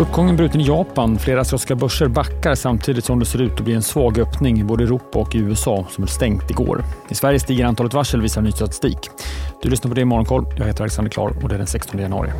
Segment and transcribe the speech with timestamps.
[0.00, 1.18] Uppgången bruten i Japan.
[1.18, 4.64] Flera asiatiska börser backar samtidigt som det ser ut att bli en svag öppning i
[4.64, 6.84] både Europa och USA som är stängt igår.
[7.08, 8.98] I Sverige stiger antalet varsel visar ny statistik.
[9.62, 10.46] Du lyssnar på det i Morgonkoll.
[10.58, 12.30] Jag heter Alexander Klar och det är den 16 januari.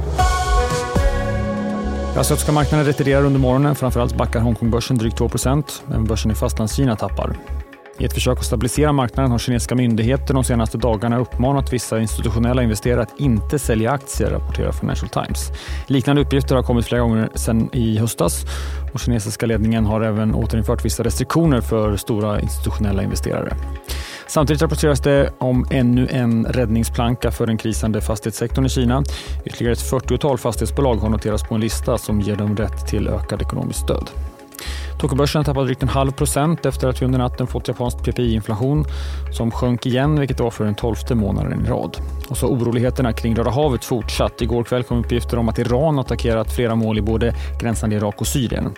[2.17, 3.75] Asiatiska marknaden retirerar under morgonen.
[3.75, 7.37] Framförallt backar Hongkongbörsen drygt 2% men börsen i Fastlandskina tappar.
[8.01, 12.63] I ett försök att stabilisera marknaden har kinesiska myndigheter de senaste dagarna uppmanat vissa institutionella
[12.63, 15.53] investerare att inte sälja aktier, rapporterar Financial Times.
[15.87, 18.45] Liknande uppgifter har kommit flera gånger sedan i höstas
[18.93, 23.57] och kinesiska ledningen har även återinfört vissa restriktioner för stora institutionella investerare.
[24.27, 29.05] Samtidigt rapporteras det om ännu en räddningsplanka för den krisande fastighetssektorn i Kina.
[29.45, 33.43] Ytterligare ett 40-tal fastighetsbolag har noterats på en lista som ger dem rätt till ökad
[33.43, 34.11] ekonomiskt stöd.
[35.01, 38.85] Tokyobörsen tappade drygt en halv procent efter att vi under natten fått japansk PPI-inflation
[39.33, 41.97] som sjönk igen, vilket var för den tolfte månaden i rad.
[42.29, 44.43] Och så oroligheterna kring Röda havet fortsatt.
[44.43, 48.27] Igår kväll kom uppgifter om att Iran attackerat flera mål i både gränsande Irak och
[48.27, 48.75] Syrien.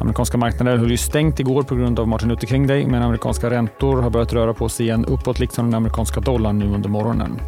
[0.00, 3.50] Amerikanska marknader höll ju stängt igår på grund av Martin Luther King Day, men amerikanska
[3.50, 7.40] räntor har börjat röra på sig igen uppåt, liksom den amerikanska dollarn nu under morgonen.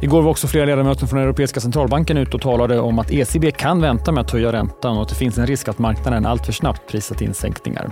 [0.00, 3.80] Igår var också flera ledamöter från Europeiska centralbanken ute och talade om att ECB kan
[3.80, 6.90] vänta med att höja räntan och att det finns en risk att marknaden alltför snabbt
[6.90, 7.90] prisat in sänkningar.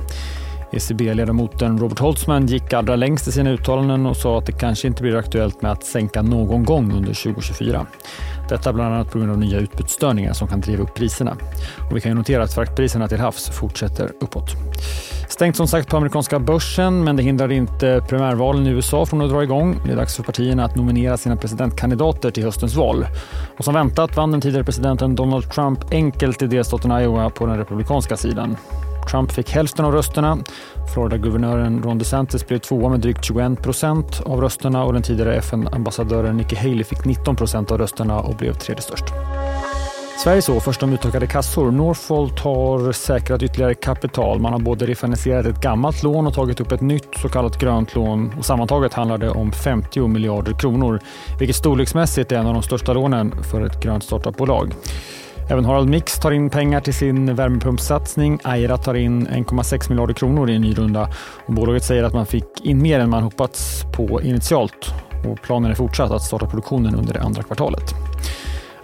[0.73, 5.03] ECB-ledamoten Robert Holtzman gick allra längst i sina uttalanden och sa att det kanske inte
[5.03, 7.87] blir aktuellt med att sänka någon gång under 2024.
[8.49, 11.37] Detta bland annat på grund av nya utbudsstörningar som kan driva upp priserna.
[11.91, 14.51] Och vi kan notera att fraktpriserna till havs fortsätter uppåt.
[15.37, 19.31] Stängt som sagt på amerikanska börsen, men det hindrar inte primärvalen i USA från att
[19.31, 19.77] dra igång.
[19.87, 23.06] Det är dags för partierna att nominera sina presidentkandidater till höstens val.
[23.59, 27.59] Och som väntat vann den tidigare presidenten Donald Trump enkelt i delstaten Iowa på den
[27.59, 28.56] republikanska sidan.
[29.11, 30.39] Trump fick hälften av rösterna.
[30.95, 36.37] Florida-guvernören Ron DeSantis blev tvåa med drygt 21 procent av rösterna och den tidigare FN-ambassadören
[36.37, 39.05] Nikki Haley fick 19 procent av rösterna och blev tredje störst.
[40.19, 41.70] Sverige så, först om utökade kassor.
[41.70, 44.41] Northvolt har säkrat ytterligare kapital.
[44.41, 47.94] Man har både refinansierat ett gammalt lån och tagit upp ett nytt så kallat grönt
[47.94, 48.32] lån.
[48.38, 51.00] Och sammantaget handlar det om 50 miljarder kronor,
[51.38, 54.75] vilket storleksmässigt är en av de största lånen för ett grönt startupbolag.
[55.50, 58.38] Även Harald Mix tar in pengar till sin värmepumpsatsning.
[58.44, 61.09] Aira tar in 1,6 miljarder kronor i en ny runda.
[61.47, 64.94] Och bolaget säger att man fick in mer än man hoppats på initialt
[65.27, 67.94] och planen är fortsatt att starta produktionen under det andra kvartalet.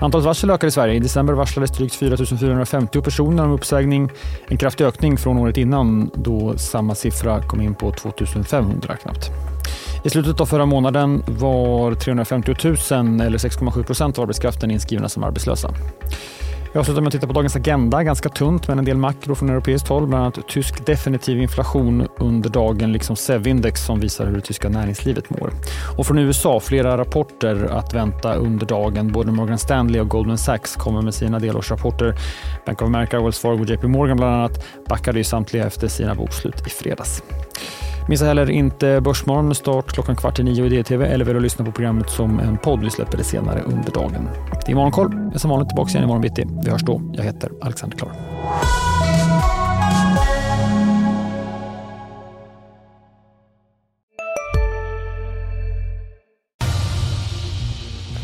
[0.02, 0.94] Antalet varsel ökar i Sverige.
[0.94, 4.10] I december varslades drygt 4 450 personer om uppsägning.
[4.48, 8.12] En kraftig ökning från året innan då samma siffra kom in på 2
[8.44, 9.30] 500 knappt.
[10.04, 12.76] I slutet av förra månaden var 350 000
[13.20, 15.70] eller 6,7 procent av arbetskraften inskrivna som arbetslösa.
[16.74, 18.02] Jag avslutar med att titta på dagens agenda.
[18.02, 20.06] Ganska tunt men en del makro från europeiskt håll.
[20.06, 25.30] Bland annat tysk definitiv inflation under dagen liksom SEV-index som visar hur det tyska näringslivet
[25.30, 25.52] mår.
[25.98, 29.12] Och från USA flera rapporter att vänta under dagen.
[29.12, 32.14] Både Morgan Stanley och Goldman Sachs kommer med sina delårsrapporter.
[32.66, 36.14] Bank of America, Wells Fargo och JP Morgan bland annat backade ju samtliga efter sina
[36.14, 37.22] bokslut i fredags.
[38.08, 41.40] Missa heller inte Börsmorgon med start klockan kvart i nio i DTV eller vill du
[41.40, 42.80] lyssna på programmet som en podd.
[42.80, 44.28] Vi släpper det senare under dagen.
[44.66, 45.12] Det är Morgonkoll.
[45.12, 46.46] Jag är som vanligt tillbaka igen imorgon bitti.
[46.64, 47.02] Vi hörs då.
[47.12, 48.12] Jag heter Alexander Klar.